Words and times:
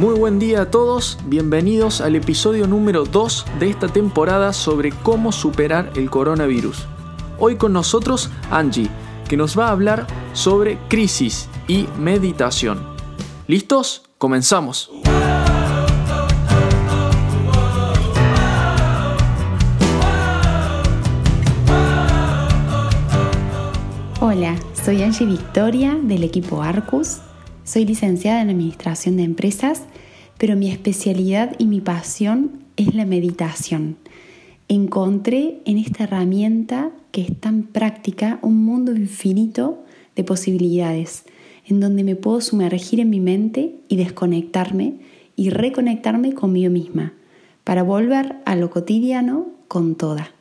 Muy 0.00 0.14
buen 0.14 0.38
día 0.38 0.62
a 0.62 0.70
todos, 0.70 1.18
bienvenidos 1.26 2.00
al 2.00 2.16
episodio 2.16 2.66
número 2.66 3.04
2 3.04 3.44
de 3.58 3.68
esta 3.68 3.86
temporada 3.86 4.54
sobre 4.54 4.92
cómo 4.92 5.30
superar 5.30 5.92
el 5.94 6.08
coronavirus. 6.08 6.86
Hoy 7.38 7.56
con 7.56 7.74
nosotros 7.74 8.30
Angie, 8.50 8.88
que 9.28 9.36
nos 9.36 9.58
va 9.58 9.68
a 9.68 9.72
hablar 9.72 10.06
sobre 10.32 10.78
crisis 10.88 11.50
y 11.68 11.86
meditación. 11.98 12.80
¿Listos? 13.46 14.08
Comenzamos. 14.16 14.90
Hola, 24.18 24.56
soy 24.82 25.02
Angie 25.02 25.26
Victoria 25.26 25.94
del 26.02 26.24
equipo 26.24 26.62
Arcus 26.62 27.18
soy 27.70 27.84
licenciada 27.84 28.42
en 28.42 28.50
Administración 28.50 29.16
de 29.16 29.22
Empresas, 29.22 29.82
pero 30.38 30.56
mi 30.56 30.72
especialidad 30.72 31.54
y 31.56 31.66
mi 31.66 31.80
pasión 31.80 32.64
es 32.76 32.96
la 32.96 33.04
meditación. 33.04 33.96
Encontré 34.66 35.60
en 35.66 35.78
esta 35.78 36.02
herramienta 36.02 36.90
que 37.12 37.20
es 37.20 37.38
tan 37.38 37.62
práctica 37.62 38.40
un 38.42 38.64
mundo 38.64 38.90
infinito 38.90 39.84
de 40.16 40.24
posibilidades, 40.24 41.22
en 41.64 41.78
donde 41.78 42.02
me 42.02 42.16
puedo 42.16 42.40
sumergir 42.40 42.98
en 42.98 43.08
mi 43.08 43.20
mente 43.20 43.76
y 43.86 43.94
desconectarme 43.94 44.94
y 45.36 45.50
reconectarme 45.50 46.34
conmigo 46.34 46.72
misma, 46.72 47.12
para 47.62 47.84
volver 47.84 48.34
a 48.46 48.56
lo 48.56 48.68
cotidiano 48.70 49.46
con 49.68 49.94
toda. 49.94 50.32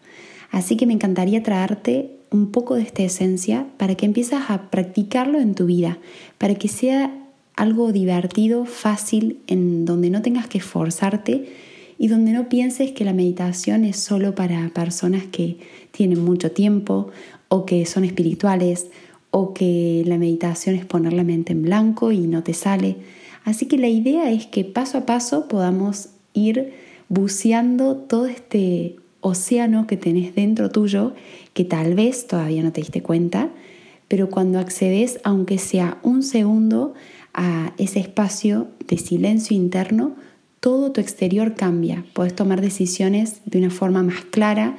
Así 0.50 0.77
que 0.77 0.88
me 0.88 0.94
encantaría 0.94 1.44
traerte 1.44 2.18
un 2.32 2.52
poco 2.52 2.76
de 2.76 2.84
esta 2.84 3.04
esencia 3.04 3.66
para 3.78 3.96
que 3.96 4.06
empieces 4.06 4.40
a 4.48 4.70
practicarlo 4.70 5.40
en 5.40 5.56
tu 5.56 5.66
vida, 5.66 5.98
para 6.38 6.55
que 6.55 6.68
sea 6.68 7.13
algo 7.55 7.91
divertido, 7.91 8.66
fácil, 8.66 9.40
en 9.48 9.86
donde 9.86 10.10
no 10.10 10.21
tengas 10.21 10.48
que 10.48 10.60
esforzarte 10.60 11.49
y 11.98 12.08
donde 12.08 12.32
no 12.32 12.48
pienses 12.48 12.91
que 12.91 13.04
la 13.04 13.13
meditación 13.13 13.84
es 13.84 13.98
solo 13.98 14.34
para 14.34 14.70
personas 14.70 15.26
que 15.26 15.58
tienen 15.91 16.24
mucho 16.24 16.52
tiempo 16.52 17.10
o 17.49 17.66
que 17.66 17.86
son 17.86 18.05
espirituales 18.05 18.88
o 19.32 19.54
que 19.54 20.04
la 20.05 20.18
meditación 20.18 20.76
es 20.76 20.86
poner 20.86 21.14
la 21.14 21.24
mente 21.24 21.52
en 21.52 21.64
blanco 21.64 22.12
y 22.12 22.20
no 22.20 22.43
te 22.43 22.54
sale. 22.54 22.96
Así 23.43 23.66
que 23.66 23.77
la 23.77 23.90
idea 23.90 24.32
es 24.32 24.46
que 24.46 24.64
paso 24.64 24.99
a 24.99 25.05
paso 25.05 25.48
podamos 25.48 26.10
ir 26.34 26.74
buceando 27.10 27.96
todo 27.96 28.27
este 28.27 28.96
océano 29.21 29.87
que 29.87 29.98
tenés 29.98 30.35
dentro 30.35 30.70
tuyo 30.70 31.13
que 31.53 31.65
tal 31.65 31.95
vez 31.95 32.27
todavía 32.27 32.63
no 32.63 32.71
te 32.71 32.81
diste 32.81 33.01
cuenta, 33.01 33.49
pero 34.07 34.29
cuando 34.29 34.59
accedes, 34.59 35.20
aunque 35.23 35.57
sea 35.57 35.99
un 36.03 36.23
segundo, 36.23 36.93
a 37.34 37.73
ese 37.77 37.99
espacio 37.99 38.67
de 38.87 38.97
silencio 38.97 39.55
interno, 39.55 40.15
todo 40.59 40.91
tu 40.91 40.99
exterior 40.99 41.55
cambia. 41.55 42.03
Puedes 42.13 42.35
tomar 42.35 42.62
decisiones 42.62 43.41
de 43.45 43.59
una 43.59 43.70
forma 43.70 44.03
más 44.03 44.25
clara, 44.25 44.77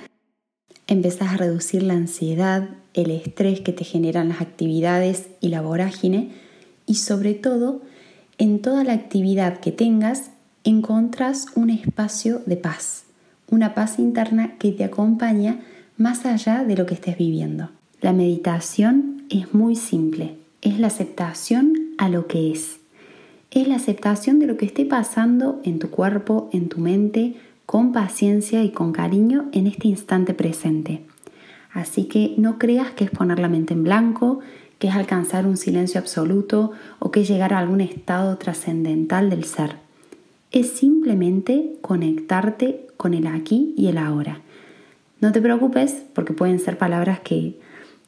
empezás 0.87 1.33
a 1.33 1.37
reducir 1.37 1.83
la 1.83 1.95
ansiedad, 1.95 2.69
el 2.95 3.11
estrés 3.11 3.61
que 3.61 3.73
te 3.73 3.85
generan 3.85 4.29
las 4.29 4.41
actividades 4.41 5.29
y 5.41 5.49
la 5.49 5.63
vorágine. 5.63 6.33
Y 6.87 6.97
sobre 6.97 7.35
todo 7.35 7.83
en 8.39 8.61
toda 8.61 8.85
la 8.85 8.95
actividad 8.95 9.61
que 9.61 9.73
tengas 9.73 10.31
encontras 10.65 11.47
un 11.55 11.71
espacio 11.71 12.43
de 12.47 12.57
paz, 12.57 13.05
una 13.51 13.75
paz 13.75 13.99
interna 13.99 14.57
que 14.59 14.73
te 14.73 14.85
acompaña 14.85 15.61
más 15.97 16.25
allá 16.25 16.65
de 16.65 16.77
lo 16.77 16.87
que 16.87 16.95
estés 16.95 17.19
viviendo. 17.19 17.71
La 18.01 18.13
meditación 18.13 19.25
es 19.29 19.53
muy 19.53 19.77
simple, 19.77 20.37
es 20.63 20.79
la 20.79 20.87
aceptación 20.87 21.75
a 21.99 22.09
lo 22.09 22.27
que 22.27 22.51
es. 22.51 22.81
Es 23.51 23.69
la 23.69 23.77
aceptación 23.77 24.39
de 24.39 24.47
lo 24.47 24.57
que 24.57 24.67
esté 24.67 24.87
pasando 24.87 25.61
en 25.65 25.79
tu 25.79 25.91
cuerpo, 25.91 26.49
en 26.53 26.69
tu 26.69 26.79
mente, 26.79 27.35
con 27.67 27.93
paciencia 27.93 28.65
y 28.65 28.71
con 28.71 28.93
cariño 28.93 29.49
en 29.53 29.67
este 29.67 29.89
instante 29.89 30.35
presente. 30.35 31.05
Así 31.73 32.05
que 32.05 32.35
no 32.37 32.59
creas 32.59 32.91
que 32.93 33.05
es 33.05 33.11
poner 33.11 33.39
la 33.39 33.49
mente 33.49 33.75
en 33.75 33.85
blanco, 33.85 34.41
que 34.79 34.89
es 34.89 34.95
alcanzar 34.95 35.47
un 35.47 35.57
silencio 35.57 36.01
absoluto 36.01 36.73
o 36.99 37.11
que 37.11 37.21
es 37.21 37.29
llegar 37.29 37.53
a 37.53 37.59
algún 37.59 37.81
estado 37.81 38.39
trascendental 38.39 39.31
del 39.31 39.45
ser. 39.45 39.77
Es 40.51 40.71
simplemente 40.71 41.77
conectarte 41.81 42.87
con 42.97 43.15
el 43.15 43.27
aquí 43.27 43.75
y 43.77 43.89
el 43.89 43.99
ahora. 43.99 44.41
No 45.21 45.33
te 45.33 45.41
preocupes 45.41 46.03
porque 46.15 46.33
pueden 46.33 46.59
ser 46.59 46.79
palabras 46.79 47.21
que 47.21 47.59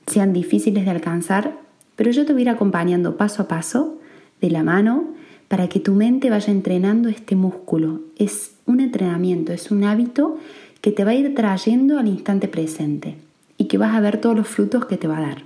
sean 0.06 0.32
difíciles 0.32 0.84
de 0.84 0.90
alcanzar 0.90 1.62
pero 1.96 2.10
yo 2.10 2.24
te 2.26 2.32
voy 2.32 2.42
a 2.42 2.44
ir 2.44 2.48
acompañando 2.50 3.16
paso 3.16 3.42
a 3.42 3.48
paso 3.48 3.98
de 4.40 4.50
la 4.50 4.62
mano 4.62 5.14
para 5.48 5.68
que 5.68 5.80
tu 5.80 5.92
mente 5.94 6.30
vaya 6.30 6.50
entrenando 6.52 7.08
este 7.08 7.36
músculo. 7.36 8.00
Es 8.16 8.54
un 8.66 8.80
entrenamiento, 8.80 9.52
es 9.52 9.70
un 9.70 9.84
hábito 9.84 10.38
que 10.80 10.90
te 10.90 11.04
va 11.04 11.10
a 11.10 11.14
ir 11.14 11.34
trayendo 11.34 11.98
al 11.98 12.08
instante 12.08 12.48
presente 12.48 13.18
y 13.58 13.66
que 13.66 13.78
vas 13.78 13.94
a 13.94 14.00
ver 14.00 14.20
todos 14.20 14.36
los 14.36 14.48
frutos 14.48 14.86
que 14.86 14.96
te 14.96 15.06
va 15.06 15.18
a 15.18 15.22
dar. 15.22 15.42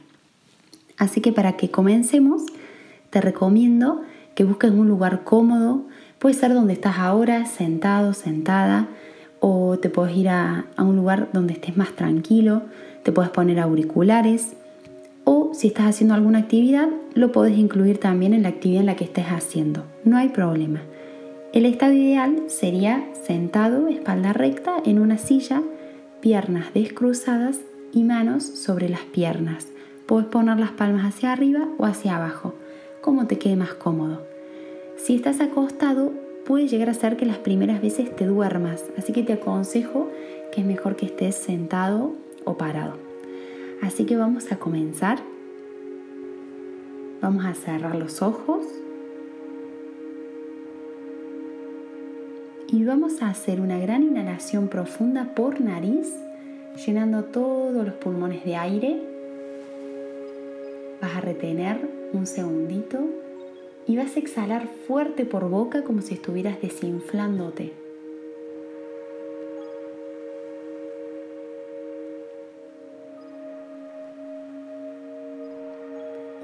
Así 0.96 1.20
que 1.20 1.32
para 1.32 1.56
que 1.56 1.70
comencemos, 1.70 2.42
te 3.10 3.20
recomiendo 3.20 4.02
que 4.34 4.44
busques 4.44 4.70
un 4.70 4.88
lugar 4.88 5.24
cómodo, 5.24 5.84
puede 6.18 6.34
ser 6.34 6.54
donde 6.54 6.72
estás 6.72 6.98
ahora, 6.98 7.46
sentado, 7.46 8.12
sentada, 8.14 8.88
o 9.40 9.78
te 9.78 9.90
puedes 9.90 10.16
ir 10.16 10.28
a, 10.28 10.66
un 10.78 10.96
lugar 10.96 11.28
donde 11.32 11.54
estés 11.54 11.76
más 11.76 11.92
tranquilo, 11.92 12.62
te 13.02 13.12
puedes 13.12 13.30
poner 13.30 13.60
auriculares, 13.60 14.54
o 15.24 15.50
si 15.54 15.68
estás 15.68 15.86
haciendo 15.86 16.14
alguna 16.14 16.38
actividad, 16.38 16.88
lo 17.14 17.32
puedes 17.32 17.58
incluir 17.58 17.98
también 17.98 18.32
en 18.32 18.42
la 18.42 18.50
actividad 18.50 18.80
en 18.80 18.86
la 18.86 18.96
que 18.96 19.04
estés 19.04 19.26
haciendo. 19.26 19.84
No 20.04 20.16
hay 20.16 20.28
problema. 20.28 20.80
El 21.52 21.66
estado 21.66 21.92
ideal 21.92 22.44
sería 22.48 23.04
sentado, 23.26 23.88
espalda 23.88 24.32
recta, 24.32 24.76
en 24.84 24.98
una 24.98 25.18
silla, 25.18 25.62
piernas 26.20 26.72
descruzadas 26.74 27.60
y 27.92 28.04
manos 28.04 28.44
sobre 28.44 28.88
las 28.88 29.00
piernas. 29.00 29.66
Puedes 30.06 30.28
poner 30.28 30.58
las 30.58 30.70
palmas 30.70 31.04
hacia 31.04 31.32
arriba 31.32 31.66
o 31.78 31.86
hacia 31.86 32.16
abajo, 32.16 32.54
como 33.00 33.26
te 33.26 33.38
quede 33.38 33.56
más 33.56 33.74
cómodo. 33.74 34.35
Si 34.96 35.14
estás 35.14 35.40
acostado, 35.40 36.12
puede 36.46 36.68
llegar 36.68 36.88
a 36.88 36.94
ser 36.94 37.16
que 37.16 37.26
las 37.26 37.38
primeras 37.38 37.82
veces 37.82 38.14
te 38.16 38.26
duermas, 38.26 38.84
así 38.96 39.12
que 39.12 39.22
te 39.22 39.34
aconsejo 39.34 40.10
que 40.50 40.62
es 40.62 40.66
mejor 40.66 40.96
que 40.96 41.06
estés 41.06 41.34
sentado 41.34 42.14
o 42.44 42.56
parado. 42.56 42.94
Así 43.82 44.06
que 44.06 44.16
vamos 44.16 44.50
a 44.50 44.56
comenzar. 44.58 45.18
Vamos 47.20 47.44
a 47.44 47.54
cerrar 47.54 47.94
los 47.94 48.22
ojos. 48.22 48.64
Y 52.68 52.84
vamos 52.84 53.22
a 53.22 53.28
hacer 53.28 53.60
una 53.60 53.78
gran 53.78 54.02
inhalación 54.02 54.68
profunda 54.68 55.34
por 55.34 55.60
nariz, 55.60 56.12
llenando 56.86 57.24
todos 57.24 57.84
los 57.84 57.94
pulmones 57.94 58.44
de 58.44 58.56
aire. 58.56 59.02
Vas 61.00 61.16
a 61.16 61.20
retener 61.20 61.78
un 62.12 62.26
segundito 62.26 63.25
y 63.86 63.96
vas 63.96 64.16
a 64.16 64.20
exhalar 64.20 64.68
fuerte 64.86 65.24
por 65.24 65.48
boca 65.48 65.84
como 65.84 66.02
si 66.02 66.14
estuvieras 66.14 66.60
desinflándote. 66.60 67.72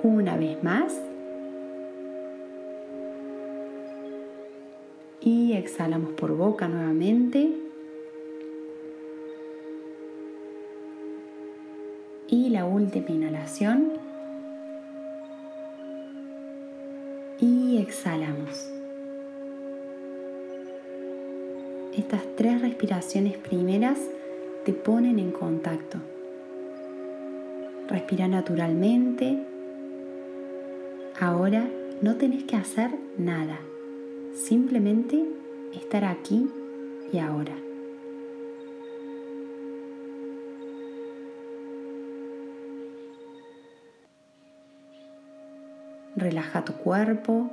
Una 0.05 0.37
vez 0.37 0.63
más. 0.63 1.01
Y 5.21 5.53
exhalamos 5.53 6.13
por 6.15 6.37
boca 6.37 6.69
nuevamente. 6.69 7.53
Y 12.29 12.49
la 12.51 12.65
última 12.65 13.11
inhalación. 13.11 14.12
Exhalamos. 17.93 18.71
Estas 21.97 22.23
tres 22.37 22.63
respiraciones 22.63 23.37
primeras 23.37 23.99
te 24.65 24.73
ponen 24.73 25.19
en 25.19 25.31
contacto. 25.31 25.99
Respira 27.89 28.29
naturalmente 28.29 29.47
Ahora 31.21 31.69
no 32.01 32.17
tenés 32.17 32.45
que 32.45 32.57
hacer 32.57 32.91
nada, 33.17 33.61
simplemente 34.35 35.25
estar 35.73 36.05
aquí 36.05 36.51
y 37.13 37.19
ahora. 37.19 37.55
Relaja 46.17 46.65
tu 46.65 46.73
cuerpo. 46.73 47.51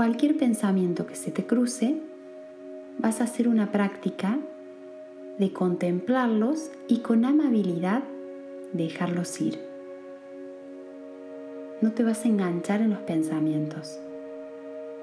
Cualquier 0.00 0.38
pensamiento 0.38 1.06
que 1.06 1.14
se 1.14 1.30
te 1.30 1.44
cruce, 1.44 2.00
vas 2.96 3.20
a 3.20 3.24
hacer 3.24 3.48
una 3.48 3.70
práctica 3.70 4.38
de 5.36 5.52
contemplarlos 5.52 6.70
y 6.88 7.00
con 7.00 7.26
amabilidad 7.26 8.02
dejarlos 8.72 9.38
ir. 9.42 9.58
no 11.82 11.92
te 11.92 12.02
vas 12.02 12.24
a 12.24 12.28
enganchar 12.28 12.80
en 12.80 12.88
los 12.88 13.00
pensamientos. 13.00 13.98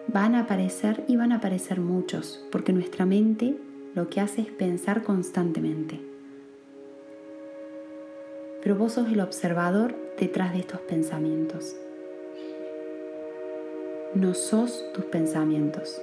Van 0.08 0.34
a 0.34 0.40
aparecer 0.40 1.04
y 1.08 1.16
van 1.16 1.32
a 1.32 1.36
aparecer 1.36 1.80
muchos, 1.80 2.44
porque 2.52 2.74
nuestra 2.74 3.06
mente 3.06 3.56
lo 3.94 4.10
que 4.10 4.20
hace 4.20 4.42
es 4.42 4.48
pensar 4.48 5.04
constantemente. 5.04 6.00
Pero 8.64 8.76
vos 8.76 8.94
sos 8.94 9.10
el 9.10 9.22
observador 9.22 9.96
detrás 10.18 10.54
de 10.54 10.62
estos 10.62 10.80
pensamientos. 10.80 11.76
No 14.16 14.34
sos 14.34 14.86
tus 14.94 15.04
pensamientos. 15.06 16.02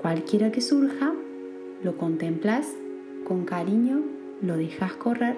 Cualquiera 0.00 0.50
que 0.50 0.62
surja, 0.62 1.12
lo 1.82 1.98
contemplas 1.98 2.72
con 3.24 3.44
cariño, 3.44 4.02
lo 4.40 4.56
dejas 4.56 4.94
correr 4.94 5.36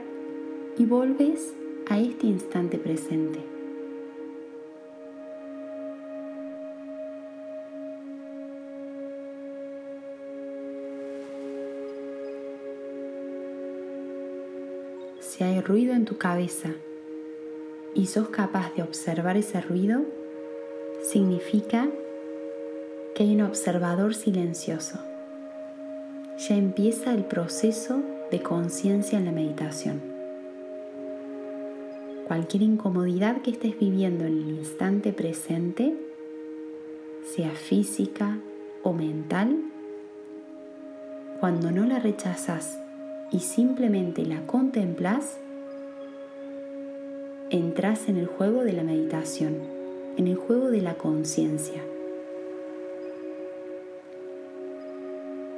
y 0.79 0.85
volves 0.85 1.55
a 1.91 1.99
este 1.99 2.29
instante 2.29 2.79
presente. 2.79 3.41
Si 15.19 15.43
hay 15.43 15.61
ruido 15.61 15.95
en 15.95 16.05
tu 16.05 16.17
cabeza 16.17 16.71
y 17.95 18.07
sos 18.07 18.29
capaz 18.29 18.73
de 18.75 18.83
observar 18.83 19.37
ese 19.37 19.61
ruido, 19.61 20.05
significa 21.03 21.89
que 23.15 23.25
hay 23.25 23.35
un 23.35 23.43
observador 23.43 24.15
silencioso. 24.15 24.99
Ya 26.39 26.57
empieza 26.57 27.13
el 27.13 27.25
proceso 27.25 28.01
de 28.31 28.43
conciencia 28.43 29.19
en 29.19 29.25
la 29.25 29.33
meditación. 29.33 30.01
Cualquier 32.27 32.63
incomodidad 32.63 33.43
que 33.43 33.51
estés 33.51 33.79
viviendo 33.79 34.25
en 34.25 34.33
el 34.33 34.49
instante 34.51 35.13
presente, 35.13 35.97
sea 37.25 37.51
física 37.51 38.39
o 38.83 38.93
mental, 38.93 39.57
cuando 41.41 41.71
no 41.71 41.85
la 41.87 41.99
rechazas 41.99 42.79
y 43.33 43.41
simplemente 43.41 44.25
la 44.27 44.47
contemplas, 44.47 45.39
entras 47.51 48.09
en 48.09 48.17
el 48.17 48.27
juego 48.27 48.65
de 48.65 48.73
la 48.75 48.83
meditación, 48.83 49.78
en 50.19 50.29
el 50.29 50.37
juego 50.37 50.71
de 50.71 50.83
la 50.83 50.95
conciencia. 50.95 51.83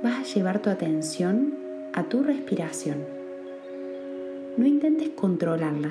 Vas 0.04 0.20
a 0.20 0.34
llevar 0.34 0.62
tu 0.62 0.70
atención 0.70 1.58
a 1.92 2.04
tu 2.04 2.22
respiración. 2.22 3.04
No 4.56 4.64
intentes 4.66 5.08
controlarla 5.10 5.90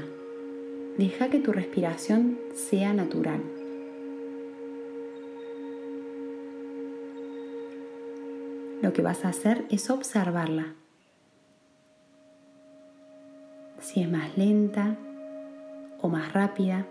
Deja 0.99 1.29
que 1.29 1.39
tu 1.39 1.53
respiración 1.53 2.37
sea 2.53 2.91
natural. 2.91 3.41
Lo 8.81 8.91
que 8.91 9.01
vas 9.01 9.23
a 9.23 9.29
hacer 9.29 9.65
es 9.69 9.89
observarla. 9.89 10.75
Si 13.79 14.01
es 14.01 14.11
más 14.11 14.37
lenta 14.37 14.97
o 16.01 16.09
más 16.09 16.33
rápida. 16.33 16.85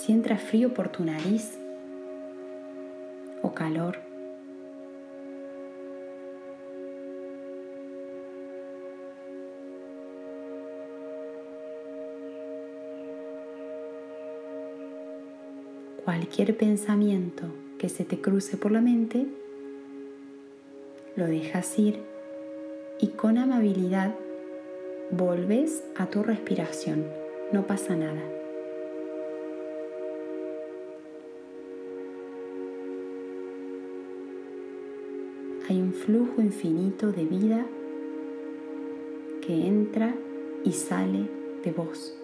Si 0.00 0.12
entra 0.12 0.38
frío 0.38 0.72
por 0.72 0.88
tu 0.88 1.04
nariz 1.04 1.58
o 3.42 3.52
calor. 3.52 3.98
cualquier 16.02 16.56
pensamiento 16.56 17.44
que 17.78 17.90
se 17.90 18.04
te 18.04 18.20
cruce 18.20 18.56
por 18.56 18.72
la 18.72 18.80
mente, 18.80 19.26
lo 21.14 21.26
dejas 21.26 21.78
ir 21.78 22.00
y 22.98 23.08
con 23.08 23.36
amabilidad 23.36 24.14
volves 25.10 25.84
a 25.96 26.06
tu 26.06 26.22
respiración. 26.22 27.04
No 27.52 27.66
pasa 27.66 27.94
nada. 27.96 28.39
Hay 35.70 35.80
un 35.80 35.92
flujo 35.92 36.42
infinito 36.42 37.12
de 37.12 37.24
vida 37.24 37.64
que 39.40 39.68
entra 39.68 40.12
y 40.64 40.72
sale 40.72 41.30
de 41.62 41.70
vos. 41.70 42.16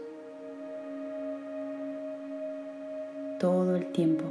todo 3.39 3.77
el 3.77 3.93
tiempo, 3.93 4.25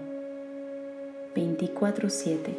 24/7. 1.35 2.57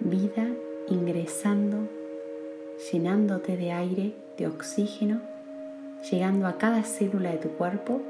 Vida 0.00 0.48
ingresando, 0.88 1.88
llenándote 2.92 3.56
de 3.56 3.72
aire, 3.72 4.14
de 4.36 4.48
oxígeno, 4.48 5.22
llegando 6.10 6.46
a 6.46 6.58
cada 6.58 6.82
célula 6.82 7.30
de 7.30 7.38
tu 7.38 7.48
cuerpo 7.50 8.00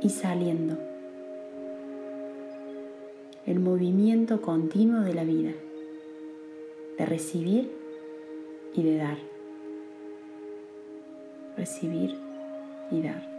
y 0.00 0.10
saliendo. 0.10 0.78
El 3.46 3.60
movimiento 3.60 4.40
continuo 4.40 5.00
de 5.00 5.14
la 5.14 5.24
vida, 5.24 5.52
de 6.98 7.06
recibir 7.06 7.72
y 8.74 8.82
de 8.82 8.96
dar. 8.96 9.18
Recibir 11.56 12.16
y 12.90 13.02
dar. 13.02 13.31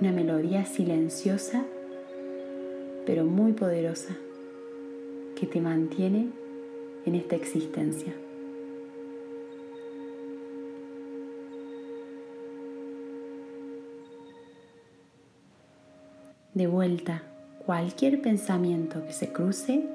Una 0.00 0.12
melodía 0.12 0.64
silenciosa 0.64 1.64
pero 3.06 3.24
muy 3.24 3.52
poderosa 3.52 4.14
que 5.36 5.46
te 5.46 5.60
mantiene 5.60 6.28
en 7.06 7.14
esta 7.14 7.34
existencia. 7.34 8.14
de 16.54 16.66
vuelta 16.66 17.22
cualquier 17.64 18.20
pensamiento 18.20 19.04
que 19.06 19.12
se 19.12 19.32
cruce, 19.32 19.86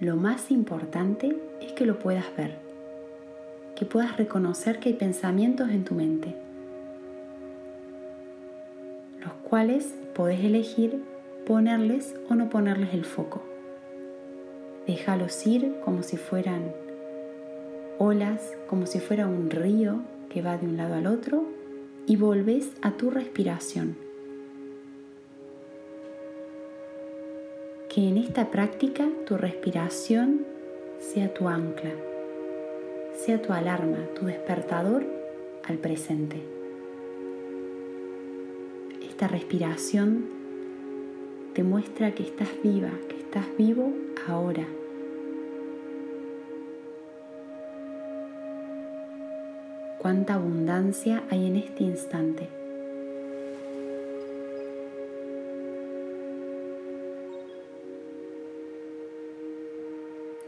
lo 0.00 0.16
más 0.16 0.50
importante 0.50 1.36
es 1.60 1.72
que 1.72 1.86
lo 1.86 1.98
puedas 1.98 2.26
ver, 2.36 2.58
que 3.74 3.84
puedas 3.84 4.16
reconocer 4.16 4.78
que 4.78 4.90
hay 4.90 4.94
pensamientos 4.94 5.70
en 5.70 5.84
tu 5.84 5.94
mente, 5.94 6.36
los 9.24 9.32
cuales 9.48 9.94
podés 10.14 10.44
elegir 10.44 11.02
ponerles 11.46 12.14
o 12.28 12.34
no 12.34 12.48
ponerles 12.50 12.94
el 12.94 13.04
foco. 13.04 13.42
Déjalos 14.86 15.46
ir 15.46 15.76
como 15.84 16.02
si 16.02 16.16
fueran 16.16 16.72
olas, 17.98 18.52
como 18.68 18.86
si 18.86 19.00
fuera 19.00 19.26
un 19.26 19.50
río 19.50 20.02
que 20.28 20.42
va 20.42 20.56
de 20.56 20.66
un 20.66 20.76
lado 20.76 20.94
al 20.94 21.06
otro 21.06 21.44
y 22.06 22.16
volvés 22.16 22.72
a 22.82 22.92
tu 22.92 23.10
respiración 23.10 23.96
que 27.92 28.08
en 28.08 28.16
esta 28.16 28.50
práctica 28.50 29.06
tu 29.26 29.36
respiración 29.36 30.46
sea 30.98 31.34
tu 31.34 31.46
ancla, 31.46 31.90
sea 33.14 33.42
tu 33.42 33.52
alarma, 33.52 33.98
tu 34.18 34.24
despertador 34.24 35.04
al 35.64 35.76
presente. 35.76 36.61
Esta 39.22 39.36
respiración 39.36 40.24
te 41.54 41.62
muestra 41.62 42.12
que 42.12 42.24
estás 42.24 42.48
viva, 42.60 42.90
que 43.08 43.18
estás 43.18 43.46
vivo 43.56 43.92
ahora. 44.26 44.66
Cuánta 49.98 50.34
abundancia 50.34 51.22
hay 51.30 51.46
en 51.46 51.54
este 51.54 51.84
instante. 51.84 52.48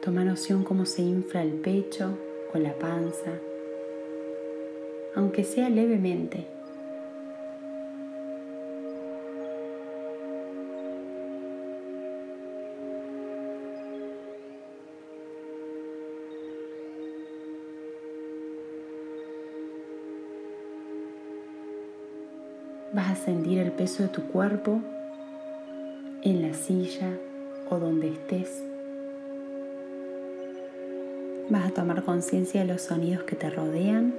Toma 0.03 0.25
noción 0.25 0.65
cómo 0.65 0.85
se 0.85 1.03
infla 1.03 1.45
el 1.45 1.53
pecho 1.53 2.19
o 2.53 2.59
la 2.59 2.77
panza, 2.77 3.39
aunque 5.15 5.45
sea 5.45 5.71
levemente. 5.71 6.54
Vas 22.95 23.11
a 23.11 23.17
sentir 23.17 23.59
el 23.59 23.73
peso 23.73 24.05
de 24.05 24.09
tu 24.09 24.23
cuerpo 24.29 24.81
en 26.23 26.43
la 26.43 26.55
silla 26.55 27.11
o 27.69 27.81
donde 27.81 28.07
estés. 28.07 28.63
Vas 31.51 31.67
a 31.67 31.71
tomar 31.71 32.05
conciencia 32.05 32.61
de 32.61 32.69
los 32.69 32.83
sonidos 32.83 33.25
que 33.25 33.35
te 33.35 33.51
rodean. 33.51 34.15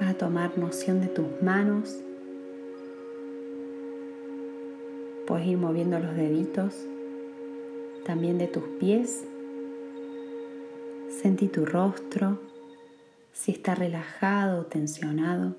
Vas 0.00 0.08
a 0.08 0.14
tomar 0.14 0.56
noción 0.56 1.02
de 1.02 1.08
tus 1.08 1.26
manos. 1.42 2.00
Puedes 5.26 5.46
ir 5.46 5.58
moviendo 5.58 5.98
los 5.98 6.16
deditos, 6.16 6.86
también 8.06 8.38
de 8.38 8.46
tus 8.46 8.64
pies. 8.80 9.26
Sentí 11.20 11.48
tu 11.48 11.66
rostro, 11.66 12.38
si 13.34 13.52
está 13.52 13.74
relajado 13.74 14.62
o 14.62 14.64
tensionado. 14.64 15.54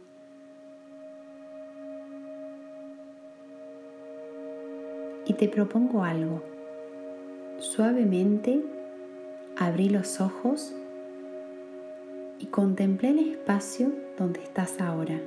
Y 5.27 5.33
te 5.35 5.47
propongo 5.47 6.03
algo. 6.03 6.41
Suavemente 7.59 8.59
abrí 9.55 9.89
los 9.89 10.19
ojos 10.19 10.73
y 12.39 12.47
contemplé 12.47 13.09
el 13.09 13.19
espacio 13.19 13.91
donde 14.17 14.41
estás 14.41 14.81
ahora. 14.81 15.21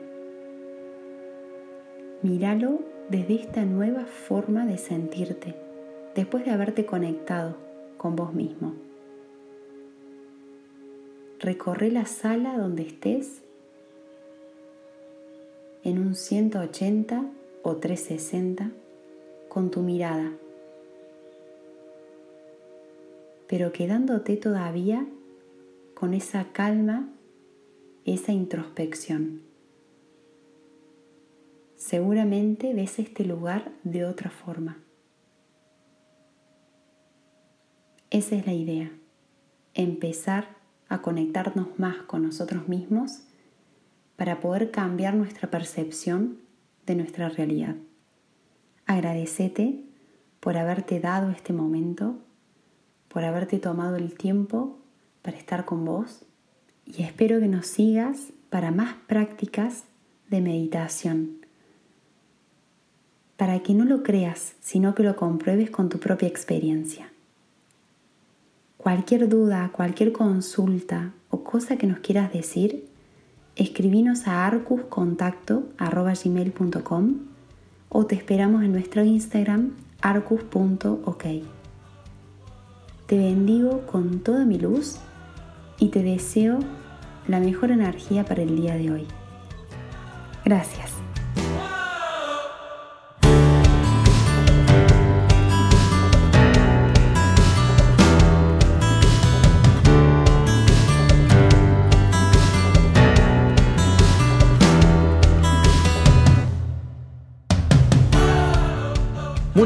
Míralo 2.23 2.81
desde 3.09 3.37
esta 3.37 3.65
nueva 3.65 4.05
forma 4.05 4.67
de 4.67 4.79
sentirte, 4.79 5.55
después 6.17 6.45
de 6.45 6.51
haberte 6.51 6.85
conectado 6.85 7.55
con 7.99 8.17
vos 8.17 8.35
mismo. 8.35 8.94
Recorre 11.45 11.91
la 11.91 12.07
sala 12.07 12.57
donde 12.57 12.85
estés 12.85 13.43
en 15.83 15.99
un 15.99 16.15
180 16.15 17.23
o 17.63 17.77
360 17.77 18.71
con 19.51 19.71
tu 19.71 19.83
mirada, 19.83 20.33
pero 23.47 23.73
quedándote 23.73 24.39
todavía 24.39 25.07
con 25.93 26.15
esa 26.15 26.51
calma, 26.53 27.11
esa 28.07 28.33
introspección. 28.33 29.43
Seguramente 31.77 32.73
ves 32.73 32.99
este 32.99 33.23
lugar 33.23 33.71
de 33.83 34.07
otra 34.07 34.31
forma. 34.31 34.79
Esa 38.09 38.35
es 38.35 38.47
la 38.47 38.55
idea, 38.55 38.91
empezar 39.75 40.64
a 40.95 41.03
conectarnos 41.03 41.79
más 41.79 41.97
con 42.07 42.23
nosotros 42.23 42.69
mismos 42.69 43.21
para 44.17 44.41
poder 44.41 44.71
cambiar 44.71 45.15
nuestra 45.15 45.51
percepción 45.51 46.39
de 46.87 46.95
nuestra 46.95 47.29
realidad. 47.29 47.75
Agradecete 48.87 49.85
por 50.39 50.57
haberte 50.57 51.01
dado 51.01 51.31
este 51.31 51.53
momento, 51.53 52.19
por 53.09 53.25
haberte 53.25 53.59
tomado 53.59 53.97
el 53.97 54.15
tiempo 54.15 54.79
para 55.23 55.37
estar 55.37 55.65
con 55.65 55.85
vos 55.85 56.25
y 56.87 57.03
espero 57.03 57.41
que 57.41 57.49
nos 57.49 57.67
sigas 57.67 58.33
para 58.51 58.71
más 58.71 58.95
prácticas 59.09 59.85
de 60.31 60.41
meditación. 60.41 61.39
Para 63.37 63.61
que 63.65 63.75
no 63.75 63.85
lo 63.85 64.05
creas, 64.05 64.55
sino 64.61 64.95
que 64.95 65.03
lo 65.03 65.17
compruebes 65.17 65.71
con 65.71 65.89
tu 65.89 65.99
propia 65.99 66.29
experiencia. 66.29 67.11
Cualquier 68.85 69.29
duda, 69.31 69.71
cualquier 69.73 70.13
consulta 70.13 71.15
o 71.31 71.43
cosa 71.43 71.79
que 71.79 71.87
nos 71.87 72.01
quieras 72.01 72.31
decir, 72.31 72.87
escribinos 73.57 74.27
a 74.27 74.47
arcuscontacto.gmail.com 74.47 77.15
o 77.89 78.05
te 78.05 78.15
esperamos 78.15 78.63
en 78.63 78.73
nuestro 78.73 79.03
Instagram 79.03 79.71
arcus.ok. 80.03 81.25
Te 83.07 83.17
bendigo 83.17 83.87
con 83.87 84.21
toda 84.21 84.45
mi 84.45 84.59
luz 84.59 84.99
y 85.79 85.89
te 85.89 86.03
deseo 86.03 86.59
la 87.27 87.41
mejor 87.41 87.71
energía 87.71 88.27
para 88.27 88.43
el 88.43 88.55
día 88.55 88.77
de 88.77 88.91
hoy. 88.91 89.07
Gracias. 90.45 91.04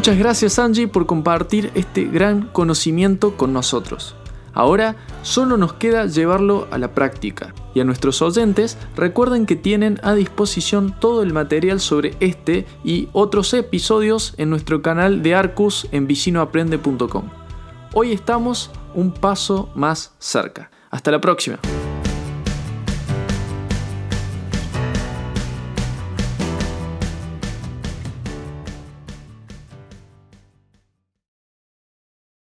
Muchas 0.09 0.21
gracias 0.21 0.59
Angie 0.59 0.89
por 0.89 1.05
compartir 1.05 1.71
este 1.75 2.05
gran 2.05 2.47
conocimiento 2.47 3.37
con 3.37 3.53
nosotros. 3.53 4.17
Ahora 4.55 4.97
solo 5.21 5.59
nos 5.59 5.75
queda 5.75 6.07
llevarlo 6.07 6.67
a 6.71 6.79
la 6.79 6.95
práctica. 6.95 7.53
Y 7.75 7.81
a 7.81 7.85
nuestros 7.85 8.23
oyentes 8.23 8.79
recuerden 8.97 9.45
que 9.45 9.55
tienen 9.55 10.01
a 10.03 10.15
disposición 10.15 10.97
todo 10.99 11.23
el 11.23 11.35
material 11.35 11.79
sobre 11.79 12.17
este 12.21 12.65
y 12.83 13.11
otros 13.13 13.53
episodios 13.53 14.33
en 14.39 14.49
nuestro 14.49 14.81
canal 14.81 15.23
de 15.23 15.35
Arcus 15.35 15.87
en 15.93 16.07
vicinoaprende.com. 16.07 17.29
Hoy 17.93 18.13
estamos 18.13 18.71
un 18.95 19.13
paso 19.13 19.69
más 19.75 20.15
cerca. 20.19 20.71
Hasta 20.89 21.11
la 21.11 21.21
próxima. 21.21 21.59